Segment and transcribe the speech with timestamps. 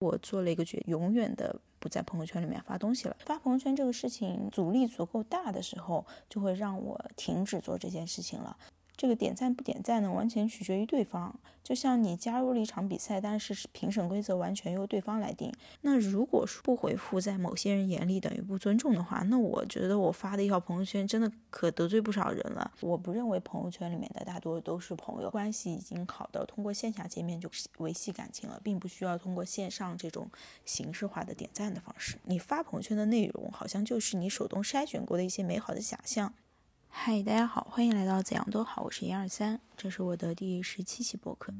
[0.00, 3.14] 我做了一个决，永远的不在朋友圈里面发东西了。
[3.20, 8.56] 发朋友圈这个事情阻力足够大的时候，就会让我停止做这件事情了。
[9.00, 11.34] 这个点赞不点赞呢，完全取决于对方。
[11.64, 15.50] 就像你加入了一场比赛，但是评审规则完全由对方来定。
[15.80, 22.70] 那如果说不回复，在某些人眼里等于不尊重的话，那我觉得我发的一条朋友圈真的可得罪不少人了。
[22.80, 27.48] 我不认为朋友圈里面的大多都是朋友，关系已经好到通过线下见面就
[27.78, 30.28] 维系感情了，并不需要通过线上这种
[30.66, 32.18] 形式化的点赞的方式。
[32.24, 36.34] 你发朋友圈的内容，好像就是你手动筛选过的一些美好的想象。
[36.92, 41.52] 嗨，大家好，欢迎来到怎样都好，我是一二三，这是我的第十七期播客。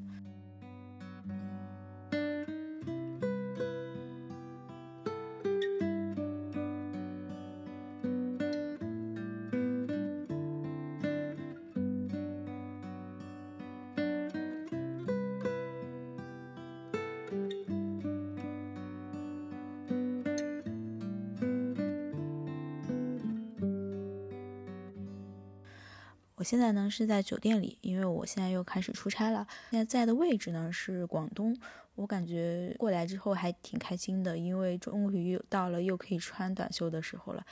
[26.40, 29.46] 我现在呢是在酒店里，因为我现在又开始出差了。
[29.70, 31.54] 现在在的位置呢是广东，
[31.96, 37.44] 我感觉过来之后还挺开心的，因为终于到了又可以穿短袖的时候了。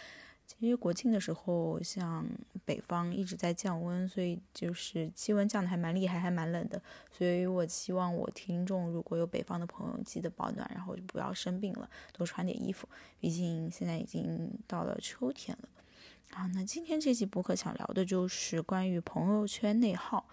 [0.46, 2.26] 其实国庆的时候，像
[2.64, 6.80] 北方一直在降温，所以就是气温降的还蛮厉害，还蛮冷的。
[7.10, 12.88] 所以我希望我听众如果有北方的朋友，记得保暖，然后就不要生病了，多穿点衣服。
[13.20, 15.68] 毕竟现在已经到了秋天了。
[16.32, 20.28] 啊，那今天这期播客想聊的就是关于朋友圈内耗。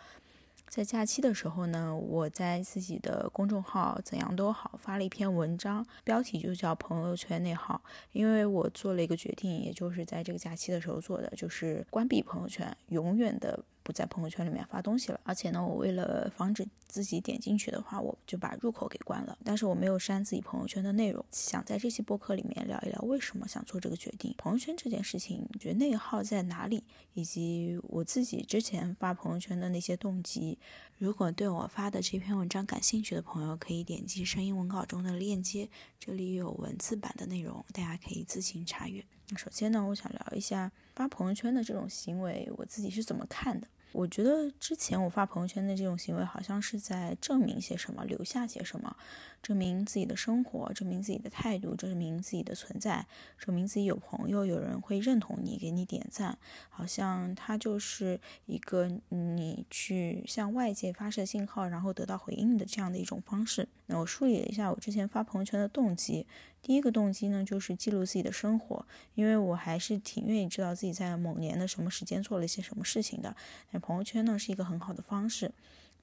[0.68, 7.82] 在假期的时候呢，我在自己的公众号怎样都好发了一篇文章，标题就叫“朋友圈内耗”。
[8.12, 13.64] 因为我做了一个决定，也就是在这个假期的时候做的，就是关闭朋友圈，永远的。
[13.86, 19.38] 不在朋友圈里面发东西了，而且呢，我为了防止自己点进去的话，我就把入口给关了。
[19.44, 21.24] 但是我没有删自己朋友圈的内容。
[21.32, 24.34] 想在这期播客里面聊一聊为什么想做这个决定。
[24.40, 26.84] 朋友圈这件事情，你觉得内耗在哪里？
[27.14, 30.58] 以及我自己之前发朋友圈的那些动机。
[30.98, 39.06] 如果对我发的这篇文章感兴趣的朋友，可以点击声音文稿中的链接，这里有文字版的内容，大家可以自行查阅。
[39.36, 43.68] 首先呢，我想聊一下发朋友圈的这种行为，我自己是怎么看的。
[43.96, 48.94] 我觉得之前我发朋友圈的这种行为，好像是在证明些什么，留下些什么，
[49.42, 53.08] 证明自己的生活，证明自己的态度，证明自己的存在，
[53.40, 56.38] 证明自己有朋友，有人会认同你，给你点赞，
[56.70, 63.70] 好像它就是一个你去向外界发射信号，然后得到回应的这样的一种方式。
[63.86, 66.28] 那我梳理了一下我之前发朋友圈的动机。
[66.66, 68.84] 第一个动机呢，就是记录自己的生活，
[69.14, 73.36] 因为我还是挺愿意知道自己在某年的什么时间做了一些什么事情的。
[73.70, 75.52] 那朋友圈呢，是一个很好的方式。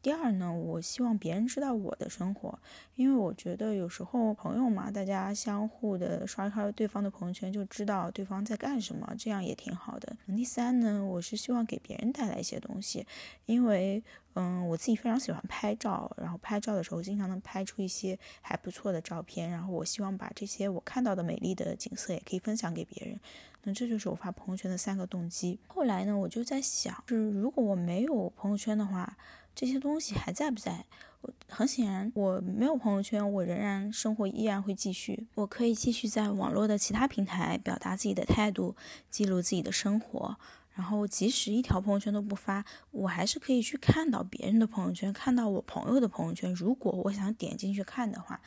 [0.03, 2.59] 第二呢，我希望别人知道我的生活，
[2.97, 10.17] 因为我觉得有时候朋友嘛，大家相互的刷一刷对方的朋友圈，就知道对方在干什么，这样也挺好的。
[10.27, 13.07] 第三呢，我是希望给别人带来一些东西，
[13.47, 14.03] 因为
[14.35, 23.21] 嗯，我自己非常喜欢拍照，然后拍照的时候经常能拍出一些还不错的照片，然后我希望把这些我看到的美丽的景色也可以分享给别人。
[23.63, 25.61] 那这就是我发朋友圈的三个动机。
[25.69, 29.17] 后来呢，我就在想，就是如果我没有朋友圈的话。
[29.55, 30.85] 这些东西还在不在？
[31.21, 35.27] 我很显然，我没有朋友圈，我仍然生活依然会继续。
[35.35, 38.75] 我可以继续在网络的其他平台表达自己的态度，
[39.11, 40.37] 记录自己的生活。
[40.75, 46.53] 然后，即使一条朋友圈都不发，我还是可以去看到别人的朋友圈，看到我朋友的朋友圈。
[46.55, 48.41] 如果我想点进去看的话。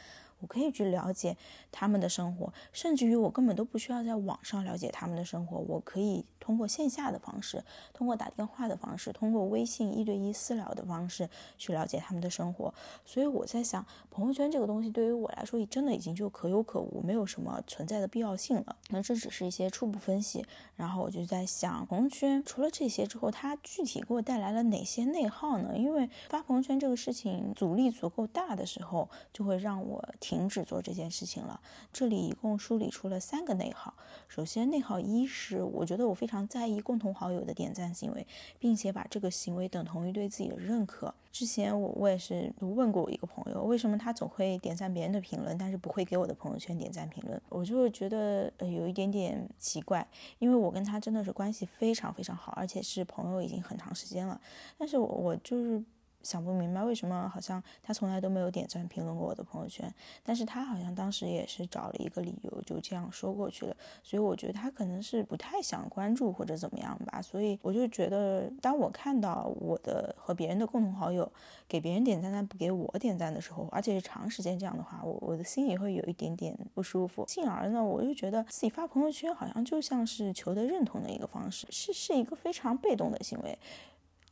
[0.46, 1.36] 我可以去了解
[1.72, 7.64] 他们的生活，甚至于我根本都不需要在网上了解他们的生活，我可以通过线下的方式，
[7.96, 12.72] 通过打电话的方式，通过微信一对一私聊的方式去了解他们的生活。
[13.04, 18.76] 所以我在想，朋友圈这个东西对于我来说，真的已经就可有可无，没有什么存在的必要性了。
[18.90, 20.46] 那这只是一些初步分析，
[20.76, 25.76] 然后我就在想，朋友圈除了这些之后，它具体给我带来了哪些内耗呢？
[25.76, 29.96] 因为发朋友圈这个事情阻力足够大的时候，就会让我。
[30.36, 31.62] 停止做这件事情了。
[31.94, 33.94] 这里一共梳理出了三个内耗。
[34.28, 38.28] 首先，内耗一是我觉得我非常在意共同好友的点赞行为，
[38.60, 41.14] 并且把这个行为等同于对自己的认可。
[41.32, 47.42] 之前我我也是问过我一个朋友，为什么他总会点赞别人的评论，但是不会给我的朋友圈点赞评论？
[47.50, 50.06] 我就觉得呃有一点点奇怪，
[50.40, 54.40] 因为我跟他真的是关系非常非常好，而且是朋友已经很长时间了。
[54.78, 55.82] 但是我我就是。
[56.26, 59.94] 想不明白为什么好像他从来都没有点赞评论过我的朋友圈，
[60.24, 71.32] 但是他好像当时也是找了一个理由就这样说过去了，所以我觉得他可能是不太想关注或者怎么样吧，所以我就觉得当我看到我的和别人的共同好友
[71.68, 83.58] 给别人点赞但不给我点赞的时候，而且是长时间这样的话，我我的心里会有一点点不舒服，进而呢我就觉得自己发朋友圈好像就像是求得认同的一个方式，是是一个非常被动的行为。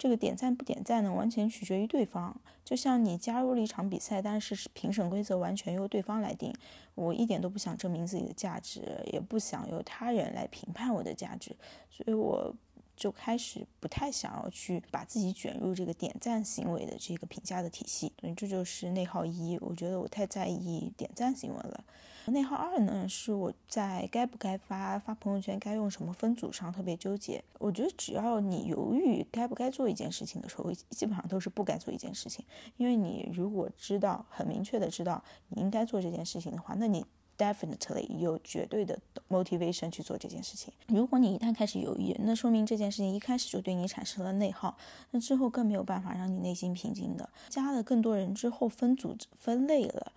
[0.03, 2.37] 这个点赞不点赞呢，完全取决于对方。
[2.65, 6.53] 就像你加入了一场比赛，但是评审规则完全由对方来定。
[6.93, 8.81] 我一点都不想证明自己的价值，
[9.13, 11.55] 也不想由他人来评判我的价值，
[11.89, 12.53] 所以我
[12.95, 18.11] 就开始不太想要去把自己卷入这个点赞行为的这个评价的体系。
[18.19, 21.83] 所以这就是内耗一，我觉得我太在意点赞行为了。
[22.27, 27.43] 内耗二呢，是我在该不该发发朋友圈、该用什么分组上特别纠结。
[27.59, 32.45] 我觉得只要你犹豫该不该做一件事情的时候，基本上都是不该做一件事情。
[32.77, 37.05] 因为你如果知道很明确的知道你应该做这件事情的话，那你
[37.37, 38.99] definitely 有绝对的
[39.29, 40.73] motivation 去做这件事情。
[40.87, 44.77] 如果你一旦开始犹豫，那说明这件事情一开始就对你产生了内耗，
[45.11, 47.29] 那之后更没有办法让你内心平静的。
[47.49, 50.11] 加了更多人之后分组分类了。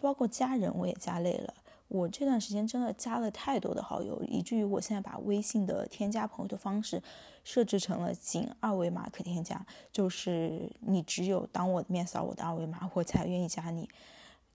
[0.00, 1.52] 包括家人，我也加累了。
[1.88, 7.02] 我这段时间真的加了太多的好友，以至于我现在把微信的添加朋友的方式
[7.42, 13.88] 设置成了仅二维码可添加，就是你只有当我的面扫我的二维码，我才愿意加你。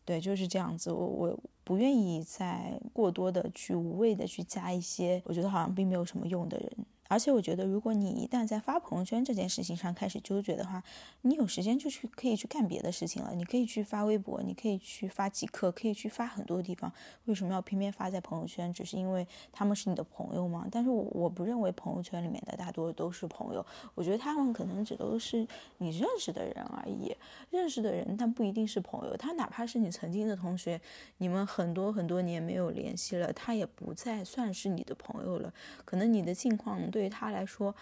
[0.05, 0.91] 对，就是这样子。
[0.91, 6.71] 我我不愿意再过多的去无谓的去加一些我觉得好像并没有什么用的人。
[7.13, 10.81] 而且我觉得，如果你一旦在发朋友圈这件事情上开始纠结的话，
[11.21, 13.35] 你有时间就去可以去干别的事情了。
[13.35, 16.91] 你可以去发微博，你可以去发极客，可以去发很多地方。
[17.25, 18.73] 为什么要偏偏发在朋友圈？
[18.73, 20.67] 只是因为他们是你的朋友吗？
[20.71, 23.63] 但是我我不认为朋友圈里面的大多都是朋友。
[23.93, 27.15] 我觉得他们可能只都是你认识的人而已，
[27.51, 29.15] 认识的人，但不一定是朋友。
[29.15, 30.81] 他哪怕是你曾经的同学，
[31.19, 35.53] 你们很多很多年没有联系了，他也不再算是你的朋友了。
[35.85, 37.02] 可能你的近况对。
[37.03, 37.75] 对他来说，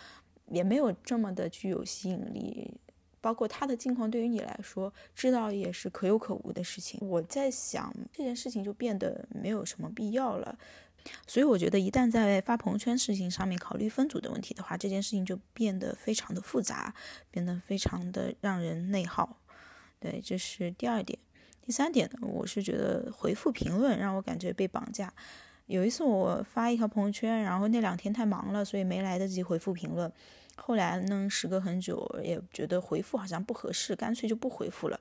[0.47, 2.73] 也没有这么的具有吸引力，
[3.21, 7.00] 包括他的近况对于你来说，知道也是可有可无的事情。
[7.07, 10.57] 我在想这件事情就变得没有什么必要了，
[11.27, 16.91] 所以我觉得一旦在发朋友圈事情上面考虑分组的问题的话，这件事情就变得非常的复杂，
[17.29, 19.38] 变得非常的让人内耗。
[20.00, 21.19] 对，这是第二点。
[21.63, 25.13] 第三点呢，我是觉得回复评论让我感觉被绑架。
[25.67, 30.11] 有一次我发一条朋友圈，然后那两天太忙了，所以没来得及回复评论。
[30.57, 34.99] 后来呢，时隔很久，也觉得回复好像不合适，干脆就不回复了。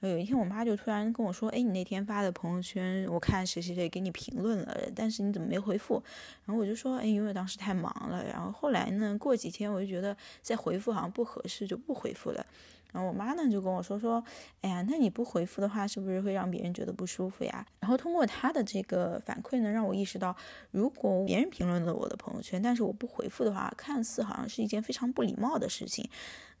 [0.00, 6.00] 有一天我妈就突然跟我说：“哎，你那天发的朋友圈，我看谁谁谁给你评论了，但是你怎么没回复？”
[6.46, 12.46] 然后我就说：“哎，因为当时太忙了。”然后后来呢，过几天我就觉得再回复好像不合适，就不回复了。
[12.92, 14.22] 然后我妈呢就跟我说说，
[14.62, 17.66] 哎呀，那你不回复的话，是不是会让别人觉得不舒服呀？
[17.80, 20.34] 然后通过她的这个反馈呢，让我意识到，
[20.70, 26.08] 如果别人评论了我的朋友圈，但是我不回复的话，看似好像是一件非常不礼貌的事情。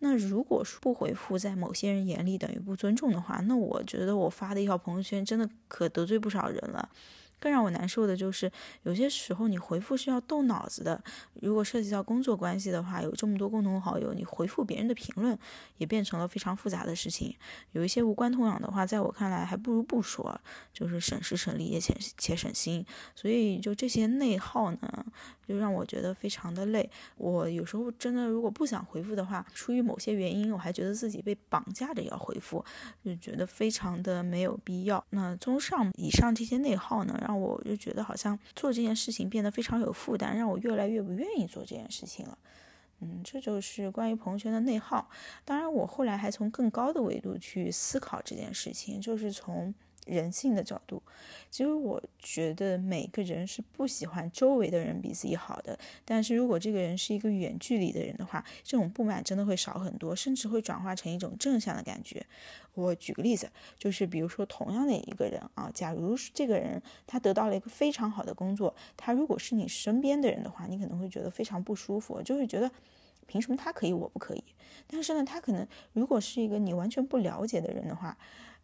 [0.00, 6.88] 那如果说不回复，在某些人眼里等于不尊重的话，那我觉得我发的一条朋友圈真的可得罪不少人了。
[7.40, 8.50] 更让我难受的就是，
[8.82, 11.02] 有些时候你回复是要动脑子的。
[11.40, 15.38] 如果涉及到工作关系的话，有这么多共同好友，你回复别人的评论
[15.76, 17.34] 也变成了非常复杂的事情。
[17.72, 20.38] 有一些无关痛痒的话，在我看来还不如不说，
[20.72, 22.84] 就是省时省力也且且省心。
[23.14, 25.06] 所以就这些内耗呢，
[25.46, 26.90] 就让我觉得非常的累。
[27.16, 32.64] 我有时候真的如果不想回复的话，出于某些原因，我还觉得自己被绑架着要回复，
[33.04, 35.04] 就觉得非常的没有必要。
[35.10, 37.16] 那综上以上这些内耗呢？
[37.28, 42.38] 让我就觉得好像做这件事情变得非常有负担，让我越来越不愿意做这件事情了。
[43.00, 45.08] 嗯，这就是关于朋友圈的内耗。
[45.44, 49.74] 当然，我后来还从更高的维度去思考这件事情，就是从。
[50.08, 51.02] 人性的角度，
[51.50, 55.78] 其实我觉得每个人是不喜欢周围的人比自己好的。
[56.04, 62.24] 但是如果这个人是一个远距离的人的话，这种不满真的会少很多，甚至会转化成一种正向的感觉。
[62.74, 72.70] 我举个例子，就是比如说同样的一个人啊，假如是这个人他得到了一个非常好的工作，他如果是你身边的人的话，你可能会觉得非常不舒服，就会觉得
[73.26, 74.44] 凭什么他可以我不可以？
[74.86, 78.16] 但是呢，他可能如果是一个你完全不了解的人的话。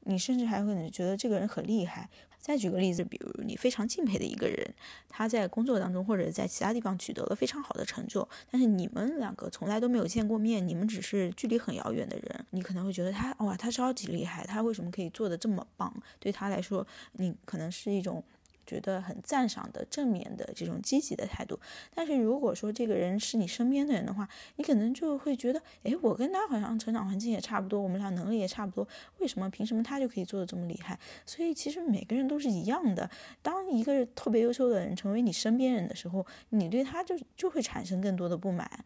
[0.05, 2.09] 你甚至还会觉得这个人很厉害。
[2.39, 4.75] 再举个例子，比如你非常敬佩的一个人，
[5.09, 15.91] 他在工作当中或者在其他地方取得了非常好的成就，但是你们两个从来都没有见过面，你们只是距离很遥远的人，你可能会觉得他哇，他超级厉害，他为什么可以做的这么棒？
[16.21, 18.23] 对他来说，你可能是一种
[18.67, 21.59] 觉得很赞赏的正面的这种积极的态度。
[21.95, 28.87] 但是如果说这个人是你身边的人的话，你可能就会觉得，哎，我跟他好像成长环境也差不多，我们俩能力也差不多，
[29.19, 30.99] 为什么凭什么他就可以做的这么厉害？
[31.25, 33.11] 所以其实每个人都是一样的。
[33.43, 38.85] 当一个特别优秀的人成为你身边人的时候，你对他就就会产生更多的不满。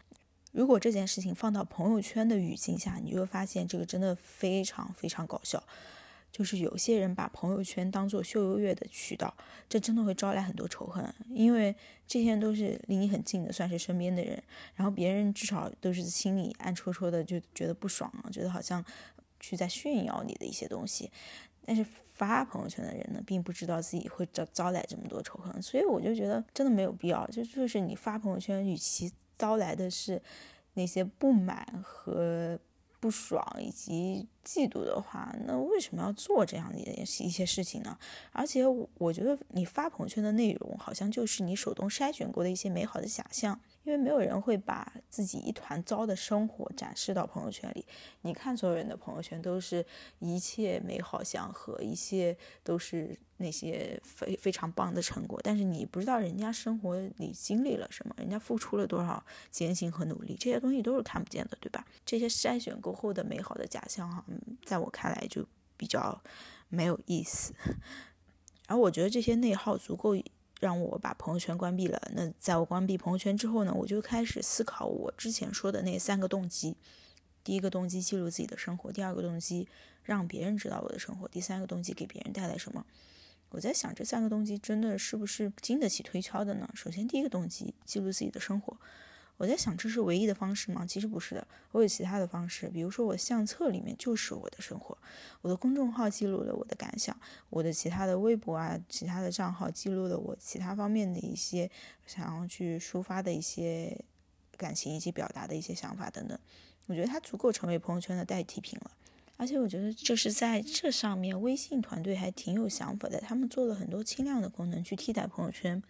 [0.53, 5.63] 如果这件事情放到朋友圈的语境下，你就会发现这个真的非常非常搞笑。
[6.31, 9.35] 就是有些人把朋友圈当做秀优越的渠道，
[9.69, 11.75] 这真的会招来很多仇恨，因为
[12.07, 14.41] 这些人都是离你很近的，算是身边的人，
[14.75, 18.85] 然后别人至少都是心里暗戳戳的就觉得不爽，觉得好像
[19.41, 21.11] 去在炫耀你的一些东西，
[21.65, 30.23] 但是发朋友圈的人呢，并不知道自己会招招来这么多仇恨，所以我就觉得真的没有必要，就就是你发朋友圈，与其招来的是
[30.75, 32.59] 那些不满和。
[33.01, 37.99] 不爽以及嫉妒的话，那为什么要做这样的一一些事情呢？
[38.33, 43.61] 而且我觉得你发朋友圈的内容，好像就是你手动筛选过的一些美好的想象。
[43.89, 47.87] 因为没有人会把自己一团糟的生活展示到朋友圈里。
[48.21, 49.83] 你看，所有人的朋友圈都是
[50.19, 55.41] 一切美好祥和，一切都是那些非非常棒的成果。
[55.43, 61.87] 但是你不知道人家生活里经历了什么，人家付出了多少艰辛和努力，这些东西都是看不见的，对吧？
[62.05, 64.23] 这些筛选过后的美好的假象，哈，
[64.67, 65.43] 在我看来就
[65.79, 66.23] 比较
[66.69, 67.55] 没有意思。
[68.69, 70.15] 而我觉得这些内耗足够。
[70.59, 72.01] 让我把朋友圈关闭了。
[72.15, 76.77] 那在我关闭朋友圈之后呢，我就开始思考我之前说的那三个动机：
[77.43, 79.69] 第一个动机记录自己的生活，第二个动机
[80.03, 82.85] 让别人知道我的生活，第三个动机给别人带来什么。
[83.51, 86.69] 我在想，这三个动机真的是不是经得起推敲的呢？
[86.75, 88.77] 首先，第一个动机记录自己的生活。
[89.39, 90.85] 我在想，这是唯一的方式吗？
[90.85, 92.69] 其实不是的，我有其他的方式。
[92.69, 94.99] 比如说，我相册里面就是我的生活，
[95.41, 97.17] 我的公众号记录了我的感想，
[97.49, 101.71] 我的其他的微博啊，其他的账号记录了我其他方面的一些
[102.05, 104.05] 想要去抒发的一些
[104.57, 106.37] 感情以及表达的一些想法等等。
[106.87, 108.91] 我觉得它足够成为朋友圈的代替品了。
[109.37, 115.81] 而且我觉得，就是在这上面，微信团队还挺有想法的，他们做了很多轻量的功能去替代朋友圈。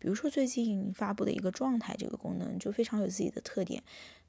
[0.00, 3.80] 比如说最近发布的一个状态这个功能就非常有自己的特点。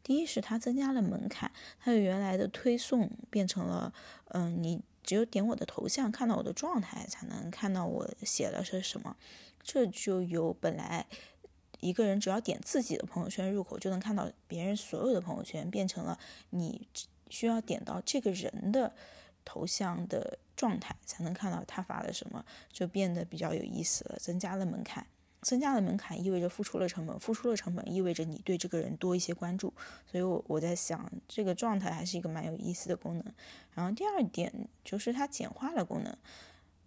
[0.04, 3.94] 第一是它增加了门槛，它由原来的推送变成了，
[4.30, 9.16] 嗯，你只有点我的头像看到我的状态才能看到我写了是什么。
[9.64, 11.06] 这就由本来
[11.80, 16.88] 一个人只要点自己的朋友圈入口就能看到别人所有的朋友圈，变成了你
[17.30, 18.92] 需要点到这个人的
[19.46, 25.06] 头像的状态才能看到他发了什么，就变得比较有意思了，增加了门槛。
[25.42, 29.74] 增加了门槛意味着付出了成本，付出了成本意味着你对这个人多一些关注，
[30.10, 33.26] 所以，我我在想这个状态还是一个蛮有意思的功能。
[33.74, 36.16] 然后第二点就是它简化了功能，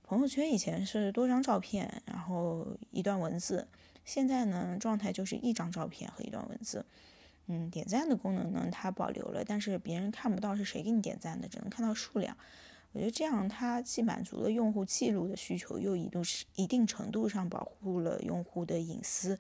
[0.03, 3.67] 朋友圈以前是多张照片，然后一段文字，
[4.05, 6.85] 现在呢状态就是一张照片和一段文字。
[7.47, 12.37] 嗯，点赞的功能呢它保留了，但是别人看不到是谁给你点赞的，只能看到数量。
[12.95, 19.37] 我觉得这样，它既满足了用户记录的需求，又一度是一定程度上保护了用户的隐私，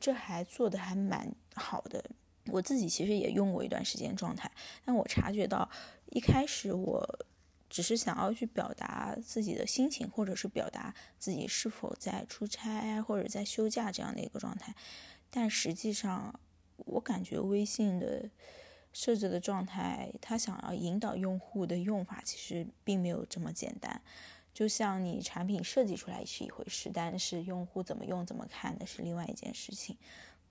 [0.00, 2.04] 这还做的还蛮好的。
[2.46, 4.50] 我自己其实也用过一段时间状态，
[4.84, 5.70] 但我察觉到
[6.10, 7.24] 一开始我
[7.70, 14.74] 只是想要去表达自己的心情，或者是表达自己是否在出差或者在休假这样的一个状态，
[15.30, 16.40] 但实际上
[16.78, 18.28] 我感觉微信的。
[18.98, 24.02] 设置的状态，它想要引导用户的用法，其实并没有这么简单。
[24.52, 29.96] 就像你产品设计出来是一回事，但是用户怎么用、怎么看的是另外一件事情。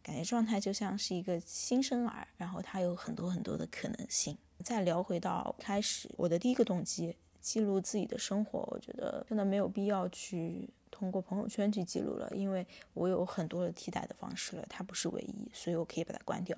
[0.01, 4.37] 感觉状态就像是一个新生儿，然后它有很多很多的可能性。
[4.63, 16.57] 再聊回到开始，我的第一个动机，记录自己的生活，我觉得真的没有必要去通过朋友圈去记录了，因为我有很多的替代的方式了，它不是唯一，所以我可以把它关掉。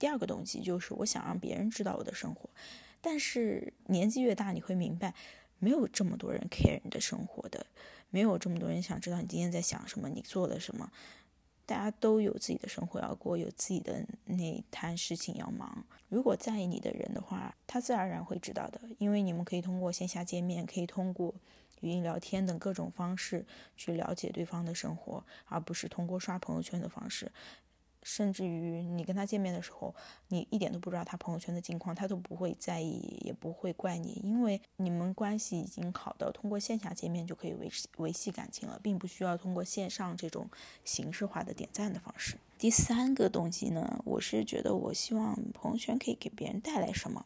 [0.00, 2.48] 第二个动机就是我想让别人知道我的生活，
[3.02, 5.14] 但是年纪越大，你会明白，
[5.58, 7.66] 没有这么多人 care 你的生活的，
[8.08, 10.90] 没有这么多人想知道你今天在想什么，你做了什么。
[11.66, 15.84] 大家都有自己的生活要过，有自己的那摊事情要忙。
[16.08, 21.32] 如果在意你的人的话，他自然而然会知道的，因为你们可以通过线下见面，可以通过
[21.82, 27.30] 语音聊天等各种方式去了解对方的生活，而不是通过刷朋友圈的方式。
[28.02, 29.94] 甚至于你跟他见面的时候，
[30.28, 40.48] 你一点都不知道他朋友圈的近况，他都不会在意，也不会怪你，因为你们关系已经好到通过线下见面就可以维维系感情了，并不需要通过线上这种
[40.84, 42.36] 形式化的点赞的方式。
[42.58, 47.24] 第三个动机呢，我是觉得我希望朋友圈可以给别人带来什么。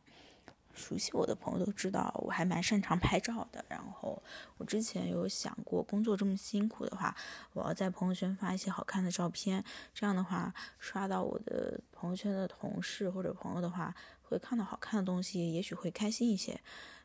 [0.75, 3.65] 熟悉我的朋友都知道，我还蛮擅长拍照的。
[3.69, 4.23] 然后
[4.59, 7.15] 我之前有想过，工作这么辛苦的话，
[7.53, 9.65] 我要在朋友圈发一些好看的照片，
[9.95, 16.61] 这样的话刷到我的朋友圈的同事或者朋友的话，会看到好看的东西，也许会开心一些。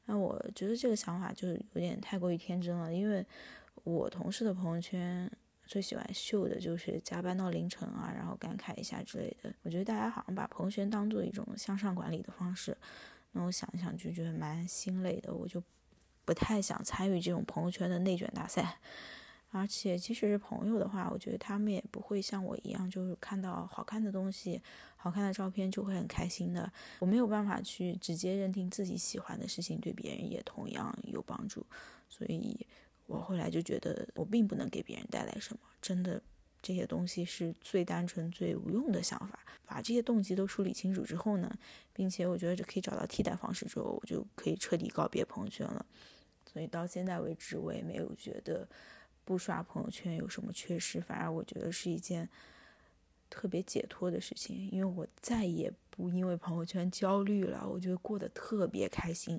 [0.06, 3.24] 那我觉得这个想法就有点太过于天真了，因为
[3.84, 5.32] 我同事的朋友圈
[5.68, 9.54] 最喜欢秀的就是加班到凌晨啊，然后感慨一下之类的。
[9.62, 12.76] 我觉得大家好像把朋友圈当做一种向上管理的方式。
[13.32, 15.62] 那我想一想就觉得蛮心累的，我就
[16.26, 18.80] 不太想参与这种朋友圈的内卷大赛。
[19.52, 24.62] 而且即使是朋友的话，我觉得他们也不会像我一样，就是看到好看的东西、
[24.96, 26.72] 好看的照片就会很开心的。
[27.00, 31.66] 我没有办法去直接认定自己喜欢的事情对别人也同样有帮助，
[32.08, 32.64] 所以
[33.08, 36.22] 我后来就觉得我并不能给别人带来什么，真的。
[36.62, 39.40] 这些东西是最单纯、最无用的想法。
[39.66, 41.54] 把这些动机都梳理清楚之后呢，
[41.94, 45.86] 并且我觉得就可以找到替代方式之后，我就可以彻底告别朋友圈了。
[46.52, 48.68] 所以到现在为止，我也没有觉得
[49.26, 52.30] 不刷朋友圈有什么缺失，反而我觉得是一件。
[53.32, 59.38] 特别解脱的事情，因为我再也不因为朋友圈焦虑了，我觉得过得特别开心。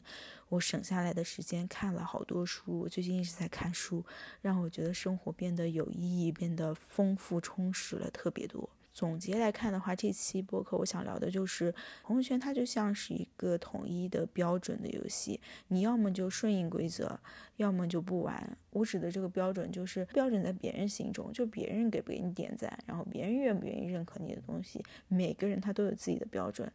[0.50, 4.04] 我省下来的时间看了好多书，我最近一直在看书，
[4.42, 8.68] 让我觉得生活变得有意义，变得丰富充实了特别多。
[8.92, 17.18] 总结来看的话，这期播客我想聊的就是朋友圈，它就像是一个统一的标准的游戏，你要么就顺应规则，
[17.56, 18.56] 要么就不玩。
[18.70, 26.70] 我指的这个标准就是标准在别人心中，就别人给不给你点赞，然后别人愿不愿意认可你的东西，每个人他都有自己的标准，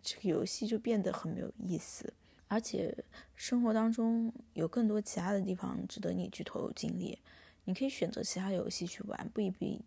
[0.00, 2.12] 这个游戏就变得很没有意思。
[2.48, 2.96] 而且
[3.34, 7.18] 生活当中有更多其他的地方值得你去投入精力，
[7.64, 9.80] 你可以选择其他游戏去玩，不一定。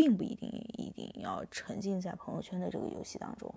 [0.00, 3.54] 并不一定一定要沉浸在朋友圈的这个游戏当中。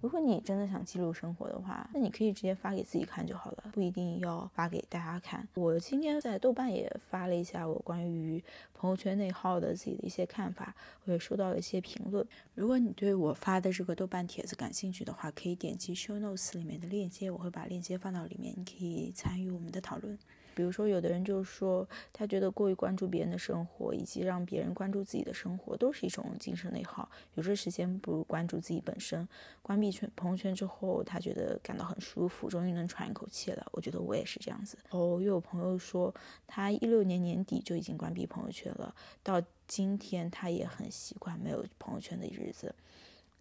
[0.00, 5.46] 如果你真的想记录生活的话，那你可以直接发给自己看就好了，不一定要发给大家看。
[5.52, 10.74] 我今天在豆瓣也发了一下我关于朋友圈内耗的自己的一些看法，
[11.04, 12.26] 我也收到了一些评论。
[12.54, 20.18] 如果你对我发的这个豆瓣帖子感兴趣的话，可以点击 show notes 里面的链接，我会把链接放到里面，你可以参与我们的讨论。
[20.54, 27.08] 比如说，有的人就说，他觉得过于关注别人的生活，以及让别人关注自己的生活，都是一种精神内耗。
[27.34, 29.28] 有这时间，不如关注自己本身。
[29.62, 33.66] 关闭圈朋友圈之后，他觉得感到很舒服，终于能喘一口气了。
[33.72, 34.78] 我觉得我也是这样子。
[34.90, 36.14] 哦，又有朋友说，
[36.46, 42.74] 他一六年年底就已经关闭朋友圈了，到今天他也很习惯没有朋友圈的日子。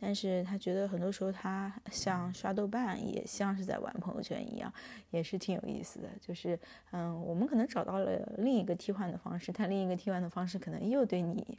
[0.06, 4.70] 但是他觉得很多时候他像刷豆瓣，也像是在玩朋友圈一样，
[5.12, 6.10] 也是挺有意思的。
[6.20, 6.60] 就是，
[6.92, 11.58] 嗯，我们可能找到了另一个替换的方式，但另一个替换的方式可能又对你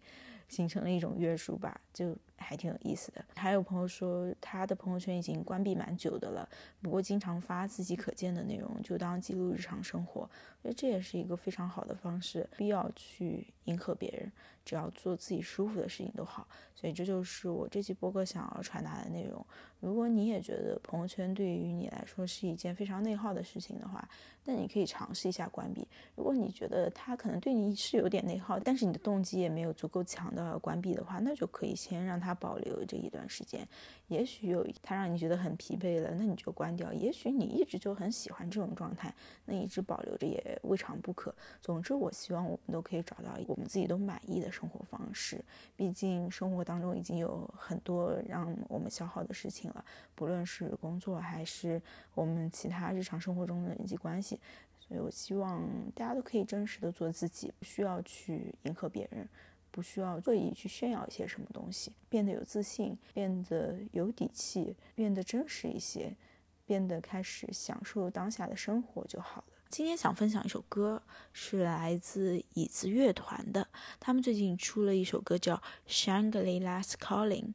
[0.49, 3.25] 形成了一种约束吧，就还挺有意思的。
[3.35, 6.49] 还有朋友说他的朋友圈已经关闭蛮久的了，
[6.81, 10.29] 不过经常发自己可见的内容，就当记录日常生活。
[10.63, 14.31] 我觉得这也是一个非常好的方式，必要去迎合别人。
[14.65, 19.45] 只要做自己舒服的事情都好，所以这就是我这期播客想要传达的内容。
[19.79, 24.09] 如果你也觉得朋友圈对于你来说是一件非常内耗的事情的话，
[24.43, 25.87] 那你可以尝试一下关闭。
[26.17, 33.67] 如果你觉得它可能对你是有点内耗，但是你的动机也没有足够强都要关闭的话，那就可以先让它保留这一段时间。
[34.09, 36.93] 也许有它让你觉得很疲惫了，那你就关掉。
[36.93, 39.15] 也许你一直就很喜欢这种状态，
[39.47, 41.35] 那一直保留着也未尝不可。
[41.63, 45.43] 总之，我希望我们都可以找到我们自己都满意的生活方式。
[45.77, 49.85] 毕竟生活当中已经有很多让我们消耗的事情了。
[50.15, 51.81] 不论是工作还是
[52.15, 54.39] 我们其他日常生活中的人际关系，
[54.79, 59.27] 所以我希望大家都可以真实的做自己，不需要去迎合别人，
[59.75, 66.17] 不需要刻意去炫耀一些什么东西，变得有自信，变得有底气，变得真实一些，
[66.65, 69.55] 变得开始享受当下的生活就好了。
[69.69, 73.67] 今天想分享一首歌，是来自椅子乐团的，
[73.99, 75.57] 他们最近出了一首歌叫
[75.89, 77.47] 《Shangri-La's Calling》，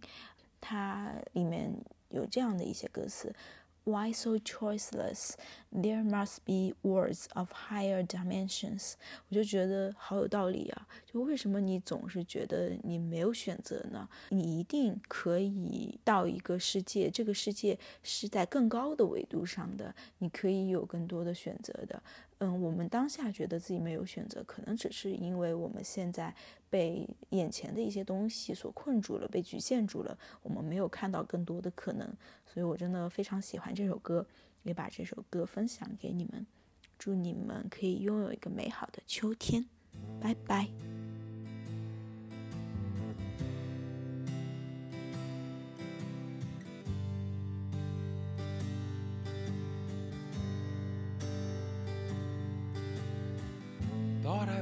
[0.59, 1.73] 它里面。
[2.11, 3.31] 有这样的一些歌词
[3.83, 5.33] ：Why so choiceless?
[5.71, 8.93] There must be words of higher dimensions。
[9.29, 10.87] 我就觉得好有道理啊！
[11.05, 14.09] 就为什么你总是觉得你没有选择呢？
[14.29, 22.01] 你一定可以到一个世界，这个世界是在更高的维度上的，你可以有更多的选择的。
[22.39, 26.33] 嗯，我们当下觉得自己没有选择，可能只是因为我们现在
[26.69, 32.07] 被眼前的一些东西所困住了，被局限住了，我们没有看到更多的可能。
[32.45, 34.25] 所以我真的非常喜欢这首歌，
[34.63, 36.45] 也把这首歌分享给你们。
[36.97, 39.65] 祝你们可以拥有一个美好的秋天，
[40.19, 40.98] 拜拜。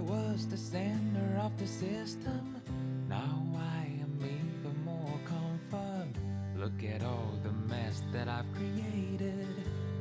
[0.07, 2.61] was the center of the system.
[3.09, 6.17] Now I am even more confirmed.
[6.55, 9.47] Look at all the mess that I've created.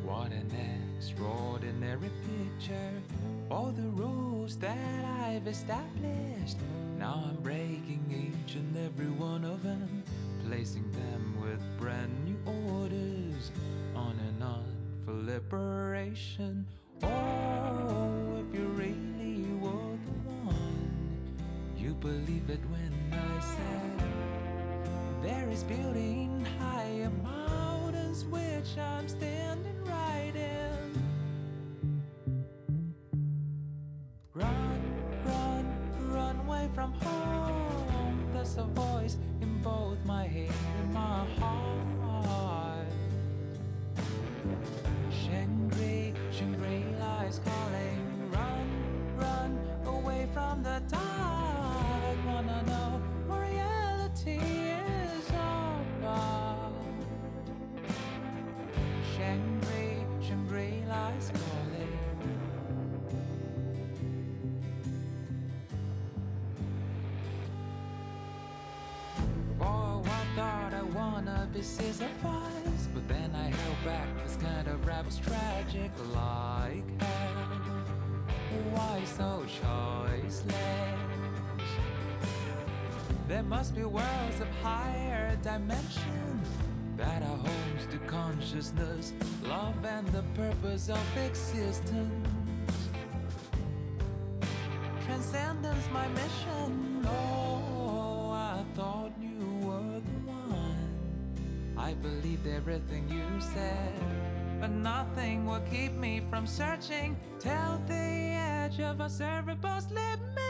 [0.04, 0.50] What an
[0.96, 2.92] extraordinary picture.
[3.50, 6.58] All the rules that I've established.
[6.98, 9.05] Now I'm breaking each and every
[71.56, 72.88] purposes of vice.
[72.92, 77.56] But then I held back, this kind of rabbit's tragic like hell.
[78.72, 80.54] Why so choiceless?
[83.28, 86.40] There must be worlds of higher dimension
[86.96, 92.28] that are homes to consciousness, love, and the purpose of existence.
[95.06, 97.06] Transcendence, my mission.
[97.06, 97.55] Oh.
[101.86, 103.94] I believed everything you said,
[104.60, 110.45] but nothing will keep me from searching till the edge of a cerebral limit.